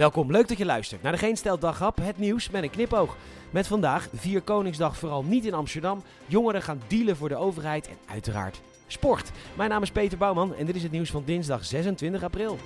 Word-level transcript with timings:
Welkom, 0.00 0.30
leuk 0.30 0.48
dat 0.48 0.58
je 0.58 0.64
luistert 0.64 1.02
naar 1.02 1.12
de 1.12 1.18
Geen 1.18 1.36
Stel 1.36 1.58
Daghap, 1.58 1.96
het 2.02 2.18
nieuws 2.18 2.50
met 2.50 2.62
een 2.62 2.70
knipoog. 2.70 3.16
Met 3.50 3.66
vandaag 3.66 4.08
vier 4.14 4.40
Koningsdag 4.40 4.96
vooral 4.96 5.24
niet 5.24 5.44
in 5.44 5.54
Amsterdam. 5.54 6.02
Jongeren 6.26 6.62
gaan 6.62 6.82
dealen 6.86 7.16
voor 7.16 7.28
de 7.28 7.36
overheid 7.36 7.88
en 7.88 7.96
uiteraard 8.06 8.60
sport. 8.86 9.30
Mijn 9.56 9.70
naam 9.70 9.82
is 9.82 9.90
Peter 9.90 10.18
Bouwman 10.18 10.54
en 10.54 10.66
dit 10.66 10.74
is 10.74 10.82
het 10.82 10.92
nieuws 10.92 11.10
van 11.10 11.22
dinsdag 11.24 11.64
26 11.64 12.22
april. 12.22 12.58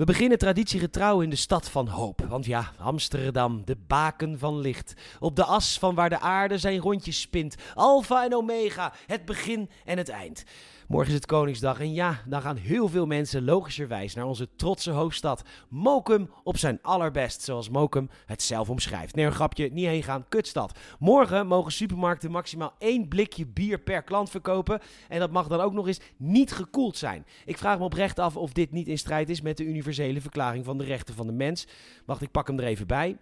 We 0.00 0.06
beginnen 0.06 0.38
traditiegetrouw 0.38 1.20
in 1.20 1.30
de 1.30 1.36
stad 1.36 1.70
van 1.70 1.88
hoop. 1.88 2.24
Want 2.28 2.46
ja, 2.46 2.72
Amsterdam, 2.78 3.62
de 3.64 3.76
baken 3.86 4.38
van 4.38 4.58
licht. 4.58 4.94
Op 5.18 5.36
de 5.36 5.44
as 5.44 5.78
van 5.78 5.94
waar 5.94 6.08
de 6.08 6.20
aarde 6.20 6.58
zijn 6.58 6.78
rondjes 6.78 7.20
spint. 7.20 7.56
Alpha 7.74 8.24
en 8.24 8.34
Omega, 8.34 8.92
het 9.06 9.24
begin 9.24 9.70
en 9.84 9.98
het 9.98 10.08
eind. 10.08 10.44
Morgen 10.90 11.08
is 11.08 11.14
het 11.14 11.26
Koningsdag 11.26 11.80
en 11.80 11.92
ja, 11.92 12.22
dan 12.26 12.42
gaan 12.42 12.56
heel 12.56 12.88
veel 12.88 13.06
mensen 13.06 13.44
logischerwijs 13.44 14.14
naar 14.14 14.24
onze 14.24 14.48
trotse 14.56 14.90
hoofdstad. 14.90 15.42
Mokum 15.68 16.30
op 16.42 16.56
zijn 16.56 16.78
allerbest, 16.82 17.42
zoals 17.42 17.68
Mokum 17.68 18.10
het 18.26 18.42
zelf 18.42 18.70
omschrijft. 18.70 19.14
Nee, 19.14 19.26
een 19.26 19.32
grapje, 19.32 19.70
niet 19.72 19.86
heen 19.86 20.02
gaan, 20.02 20.28
kutstad. 20.28 20.78
Morgen 20.98 21.46
mogen 21.46 21.72
supermarkten 21.72 22.30
maximaal 22.30 22.74
één 22.78 23.08
blikje 23.08 23.46
bier 23.46 23.78
per 23.78 24.02
klant 24.02 24.30
verkopen. 24.30 24.80
En 25.08 25.18
dat 25.18 25.30
mag 25.30 25.46
dan 25.46 25.60
ook 25.60 25.72
nog 25.72 25.86
eens 25.86 26.00
niet 26.16 26.52
gekoeld 26.52 26.96
zijn. 26.96 27.26
Ik 27.44 27.58
vraag 27.58 27.78
me 27.78 27.84
oprecht 27.84 28.18
af 28.18 28.36
of 28.36 28.52
dit 28.52 28.72
niet 28.72 28.88
in 28.88 28.98
strijd 28.98 29.28
is 29.28 29.40
met 29.40 29.56
de 29.56 29.64
universele 29.90 30.20
verklaring 30.20 30.64
van 30.64 30.78
de 30.78 30.84
rechten 30.84 31.14
van 31.14 31.26
de 31.26 31.32
mens. 31.32 31.66
Wacht, 32.04 32.22
ik 32.22 32.30
pak 32.30 32.46
hem 32.46 32.58
er 32.58 32.64
even 32.64 32.86
bij. 32.86 33.18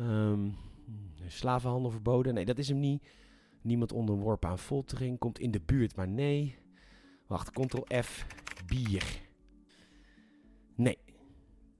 Um, 0.00 0.56
slavenhandel 1.26 1.90
verboden. 1.90 2.34
Nee, 2.34 2.44
dat 2.44 2.58
is 2.58 2.68
hem 2.68 2.80
niet. 2.80 3.02
Niemand 3.62 3.92
onderworpen 3.92 4.48
aan 4.48 4.58
foltering. 4.58 5.18
Komt 5.18 5.38
in 5.38 5.50
de 5.50 5.60
buurt, 5.60 5.96
maar 5.96 6.08
nee. 6.08 6.56
Wacht, 7.26 7.50
Ctrl 7.50 8.02
F. 8.02 8.26
Bier. 8.66 9.27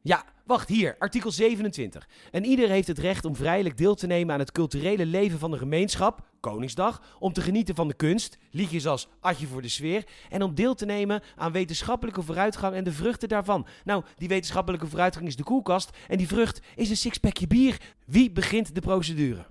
Ja, 0.08 0.24
wacht 0.46 0.68
hier, 0.68 0.96
artikel 0.98 1.30
27. 1.30 2.08
En 2.30 2.44
ieder 2.44 2.68
heeft 2.68 2.88
het 2.88 2.98
recht 2.98 3.24
om 3.24 3.36
vrijelijk 3.36 3.76
deel 3.76 3.94
te 3.94 4.06
nemen 4.06 4.34
aan 4.34 4.40
het 4.40 4.52
culturele 4.52 5.06
leven 5.06 5.38
van 5.38 5.50
de 5.50 5.58
gemeenschap, 5.58 6.26
Koningsdag, 6.40 7.02
om 7.18 7.32
te 7.32 7.40
genieten 7.40 7.74
van 7.74 7.88
de 7.88 7.94
kunst, 7.94 8.38
liedjes 8.50 8.86
als 8.86 9.08
Atje 9.20 9.46
voor 9.46 9.62
de 9.62 9.68
sfeer, 9.68 10.04
en 10.28 10.42
om 10.42 10.54
deel 10.54 10.74
te 10.74 10.84
nemen 10.84 11.22
aan 11.36 11.52
wetenschappelijke 11.52 12.22
vooruitgang 12.22 12.74
en 12.74 12.84
de 12.84 12.92
vruchten 12.92 13.28
daarvan. 13.28 13.66
Nou, 13.84 14.04
die 14.16 14.28
wetenschappelijke 14.28 14.86
vooruitgang 14.86 15.26
is 15.26 15.36
de 15.36 15.42
koelkast 15.42 15.90
en 16.08 16.18
die 16.18 16.28
vrucht 16.28 16.60
is 16.76 16.90
een 16.90 16.96
sixpackje 16.96 17.46
bier. 17.46 17.80
Wie 18.04 18.30
begint 18.30 18.74
de 18.74 18.80
procedure? 18.80 19.46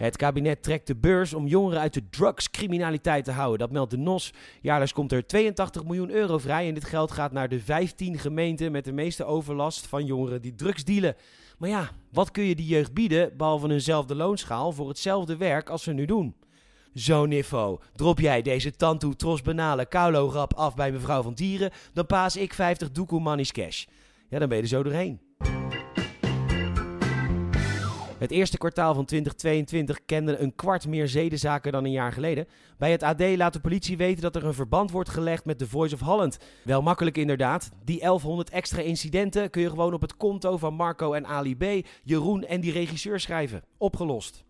Het 0.00 0.16
kabinet 0.16 0.62
trekt 0.62 0.86
de 0.86 0.96
beurs 0.96 1.34
om 1.34 1.46
jongeren 1.46 1.80
uit 1.80 1.94
de 1.94 2.08
drugscriminaliteit 2.10 3.24
te 3.24 3.30
houden. 3.30 3.58
Dat 3.58 3.70
meldt 3.70 3.90
de 3.90 3.96
NOS. 3.96 4.32
Jaarlijks 4.60 4.92
komt 4.92 5.12
er 5.12 5.26
82 5.26 5.84
miljoen 5.84 6.10
euro 6.10 6.38
vrij. 6.38 6.68
En 6.68 6.74
dit 6.74 6.84
geld 6.84 7.10
gaat 7.10 7.32
naar 7.32 7.48
de 7.48 7.60
15 7.60 8.18
gemeenten 8.18 8.72
met 8.72 8.84
de 8.84 8.92
meeste 8.92 9.24
overlast 9.24 9.86
van 9.86 10.04
jongeren 10.04 10.42
die 10.42 10.54
drugs 10.54 10.84
dealen. 10.84 11.16
Maar 11.58 11.68
ja, 11.68 11.90
wat 12.12 12.30
kun 12.30 12.44
je 12.44 12.54
die 12.54 12.66
jeugd 12.66 12.94
bieden 12.94 13.36
behalve 13.36 13.70
eenzelfde 13.70 14.14
loonschaal 14.14 14.72
voor 14.72 14.88
hetzelfde 14.88 15.36
werk 15.36 15.68
als 15.68 15.82
ze 15.82 15.92
nu 15.92 16.04
doen? 16.04 16.34
Zo'n 16.92 17.28
niveau. 17.28 17.80
Drop 17.94 18.18
jij 18.18 18.42
deze 18.42 18.76
tantoe 18.76 19.16
tros 19.16 19.42
banale 19.42 19.86
kaulo 19.86 20.28
rap 20.28 20.54
af 20.54 20.74
bij 20.74 20.92
mevrouw 20.92 21.22
van 21.22 21.34
Dieren, 21.34 21.70
dan 21.92 22.06
paas 22.06 22.36
ik 22.36 22.54
50 22.54 22.90
doekoe 22.90 23.46
cash. 23.52 23.84
Ja, 24.28 24.38
dan 24.38 24.48
ben 24.48 24.56
je 24.56 24.62
er 24.62 24.68
zo 24.68 24.82
doorheen. 24.82 25.29
Het 28.20 28.30
eerste 28.30 28.58
kwartaal 28.58 28.94
van 28.94 29.04
2022 29.04 30.04
kende 30.06 30.38
een 30.38 30.54
kwart 30.54 30.86
meer 30.86 31.08
zedenzaken 31.08 31.72
dan 31.72 31.84
een 31.84 31.90
jaar 31.90 32.12
geleden. 32.12 32.46
Bij 32.78 32.90
het 32.90 33.02
AD 33.02 33.20
laat 33.36 33.52
de 33.52 33.60
politie 33.60 33.96
weten 33.96 34.22
dat 34.22 34.36
er 34.36 34.44
een 34.44 34.54
verband 34.54 34.90
wordt 34.90 35.08
gelegd 35.08 35.44
met 35.44 35.58
The 35.58 35.66
Voice 35.66 35.94
of 35.94 36.00
Holland. 36.00 36.38
Wel 36.64 36.82
makkelijk 36.82 37.16
inderdaad. 37.16 37.70
Die 37.84 37.98
1100 37.98 38.50
extra 38.50 38.80
incidenten 38.80 39.50
kun 39.50 39.62
je 39.62 39.68
gewoon 39.68 39.94
op 39.94 40.00
het 40.00 40.16
konto 40.16 40.56
van 40.56 40.74
Marco 40.74 41.12
en 41.12 41.26
Ali 41.26 41.56
B, 41.56 41.86
Jeroen 42.02 42.44
en 42.44 42.60
die 42.60 42.72
regisseur 42.72 43.20
schrijven. 43.20 43.62
Opgelost. 43.78 44.44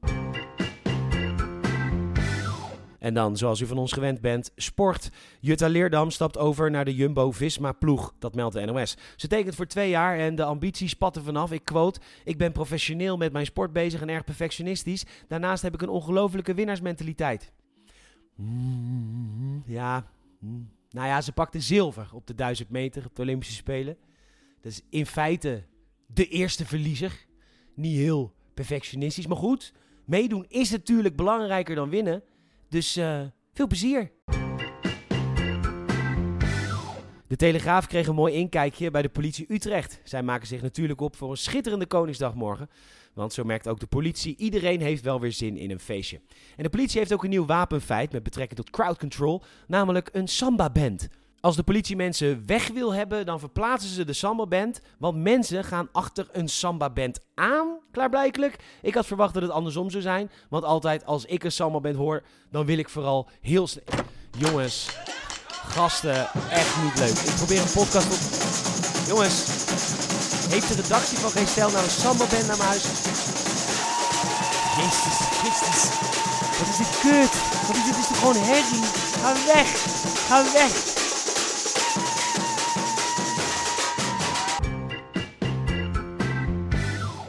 En 3.00 3.14
dan, 3.14 3.36
zoals 3.36 3.60
u 3.60 3.66
van 3.66 3.78
ons 3.78 3.92
gewend 3.92 4.20
bent, 4.20 4.52
sport. 4.56 5.10
Jutta 5.40 5.68
Leerdam 5.68 6.10
stapt 6.10 6.38
over 6.38 6.70
naar 6.70 6.84
de 6.84 6.94
Jumbo-Visma-ploeg. 6.94 8.14
Dat 8.18 8.34
meldt 8.34 8.54
de 8.54 8.64
NOS. 8.64 8.96
Ze 9.16 9.28
tekent 9.28 9.54
voor 9.54 9.66
twee 9.66 9.90
jaar 9.90 10.18
en 10.18 10.34
de 10.34 10.44
ambities 10.44 10.90
spatten 10.90 11.24
vanaf. 11.24 11.52
Ik 11.52 11.64
quote, 11.64 12.00
ik 12.24 12.38
ben 12.38 12.52
professioneel 12.52 13.16
met 13.16 13.32
mijn 13.32 13.46
sport 13.46 13.72
bezig 13.72 14.00
en 14.00 14.08
erg 14.08 14.24
perfectionistisch. 14.24 15.04
Daarnaast 15.28 15.62
heb 15.62 15.74
ik 15.74 15.82
een 15.82 15.88
ongelofelijke 15.88 16.54
winnaarsmentaliteit. 16.54 17.52
Mm, 18.34 19.62
ja, 19.66 20.06
mm. 20.38 20.70
nou 20.90 21.06
ja, 21.06 21.20
ze 21.20 21.32
pakte 21.32 21.60
zilver 21.60 22.08
op 22.12 22.26
de 22.26 22.34
1000 22.34 22.70
meter 22.70 23.04
op 23.06 23.16
de 23.16 23.22
Olympische 23.22 23.54
Spelen. 23.54 23.96
Dat 24.60 24.72
is 24.72 24.80
in 24.90 25.06
feite 25.06 25.64
de 26.06 26.28
eerste 26.28 26.66
verliezer. 26.66 27.26
Niet 27.74 27.96
heel 27.96 28.32
perfectionistisch, 28.54 29.26
maar 29.26 29.36
goed. 29.36 29.72
Meedoen 30.04 30.44
is 30.48 30.70
natuurlijk 30.70 31.16
belangrijker 31.16 31.74
dan 31.74 31.88
winnen. 31.88 32.22
Dus 32.70 32.96
uh, 32.96 33.20
veel 33.52 33.66
plezier. 33.66 34.10
De 37.26 37.36
Telegraaf 37.36 37.86
kreeg 37.86 38.06
een 38.06 38.14
mooi 38.14 38.34
inkijkje 38.34 38.90
bij 38.90 39.02
de 39.02 39.08
politie 39.08 39.52
Utrecht. 39.52 40.00
Zij 40.04 40.22
maken 40.22 40.46
zich 40.46 40.62
natuurlijk 40.62 41.00
op 41.00 41.16
voor 41.16 41.30
een 41.30 41.36
schitterende 41.36 41.86
Koningsdag 41.86 42.34
morgen. 42.34 42.70
Want 43.14 43.32
zo 43.32 43.44
merkt 43.44 43.68
ook 43.68 43.80
de 43.80 43.86
politie, 43.86 44.36
iedereen 44.36 44.80
heeft 44.80 45.02
wel 45.02 45.20
weer 45.20 45.32
zin 45.32 45.56
in 45.56 45.70
een 45.70 45.80
feestje. 45.80 46.20
En 46.56 46.62
de 46.62 46.70
politie 46.70 46.98
heeft 46.98 47.12
ook 47.12 47.24
een 47.24 47.30
nieuw 47.30 47.46
wapenfeit 47.46 48.12
met 48.12 48.22
betrekking 48.22 48.60
tot 48.60 48.70
crowd 48.70 48.98
control, 48.98 49.42
namelijk 49.66 50.08
een 50.12 50.28
samba-band. 50.28 51.08
Als 51.40 51.56
de 51.56 51.62
politie 51.62 51.96
mensen 51.96 52.42
weg 52.46 52.68
wil 52.68 52.94
hebben, 52.94 53.26
dan 53.26 53.38
verplaatsen 53.38 53.90
ze 53.90 54.04
de 54.04 54.12
samba-band. 54.12 54.80
Want 54.98 55.16
mensen 55.16 55.64
gaan 55.64 55.88
achter 55.92 56.28
een 56.32 56.48
samba-band 56.48 57.20
aan, 57.34 57.78
klaarblijkelijk. 57.92 58.56
Ik 58.82 58.94
had 58.94 59.06
verwacht 59.06 59.34
dat 59.34 59.42
het 59.42 59.52
andersom 59.52 59.90
zou 59.90 60.02
zijn. 60.02 60.30
Want 60.48 60.64
altijd 60.64 61.06
als 61.06 61.24
ik 61.24 61.44
een 61.44 61.52
samba-band 61.52 61.96
hoor, 61.96 62.22
dan 62.50 62.66
wil 62.66 62.78
ik 62.78 62.88
vooral 62.88 63.28
heel 63.40 63.66
snel... 63.66 63.84
Jongens, 64.38 64.88
gasten, 65.48 66.28
echt 66.50 66.82
niet 66.82 66.98
leuk. 66.98 67.16
Ik 67.16 67.34
probeer 67.34 67.60
een 67.60 67.72
podcast 67.72 68.06
op... 68.06 68.20
Jongens, 69.08 69.36
heeft 70.50 70.68
de 70.68 70.82
redactie 70.82 71.18
van 71.18 71.30
Geen 71.30 71.46
Stel 71.46 71.70
nou 71.70 71.84
een 71.84 71.90
samba-band 71.90 72.46
naar 72.46 72.56
mijn 72.56 72.68
huis? 72.68 72.84
Jezus, 74.78 75.18
Christus. 75.40 75.80
Wat 76.58 76.68
is 76.68 76.76
dit 76.76 76.98
kut? 77.00 77.32
Wat 77.66 77.76
is 77.76 77.84
dit? 77.84 77.94
Dit 77.94 78.02
is 78.02 78.08
toch 78.08 78.18
gewoon 78.18 78.36
herrie? 78.36 78.84
Ga 79.22 79.32
weg! 79.46 79.68
Ga 80.28 80.52
weg! 80.52 80.99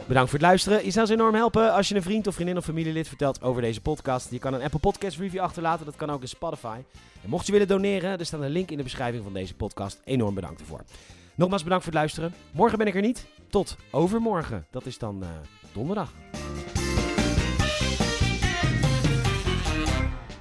Bedankt 0.06 0.30
voor 0.30 0.38
het 0.38 0.48
luisteren. 0.48 0.84
Je 0.84 0.90
zou 0.90 1.06
ons 1.06 1.14
enorm 1.14 1.34
helpen 1.34 1.72
als 1.72 1.88
je 1.88 1.94
een 1.94 2.02
vriend 2.02 2.26
of 2.26 2.34
vriendin 2.34 2.56
of 2.56 2.64
familielid 2.64 3.08
vertelt 3.08 3.42
over 3.42 3.62
deze 3.62 3.80
podcast. 3.80 4.30
Je 4.30 4.38
kan 4.38 4.54
een 4.54 4.62
Apple 4.62 4.78
Podcast 4.78 5.18
review 5.18 5.40
achterlaten. 5.40 5.86
Dat 5.86 5.96
kan 5.96 6.10
ook 6.10 6.20
in 6.20 6.28
Spotify. 6.28 6.78
En 7.22 7.28
mocht 7.28 7.46
je 7.46 7.52
willen 7.52 7.68
doneren, 7.68 8.18
er 8.18 8.26
staat 8.26 8.40
een 8.40 8.50
link 8.50 8.70
in 8.70 8.76
de 8.76 8.82
beschrijving 8.82 9.24
van 9.24 9.32
deze 9.32 9.54
podcast. 9.54 10.00
Enorm 10.04 10.34
bedankt 10.34 10.60
ervoor. 10.60 10.80
Nogmaals 11.34 11.62
bedankt 11.62 11.84
voor 11.84 11.92
het 11.92 12.02
luisteren. 12.02 12.34
Morgen 12.52 12.78
ben 12.78 12.86
ik 12.86 12.94
er 12.94 13.00
niet. 13.00 13.26
Tot 13.50 13.76
overmorgen. 13.90 14.66
Dat 14.70 14.86
is 14.86 14.98
dan 14.98 15.18
uh, 15.22 15.28
donderdag. 15.72 16.12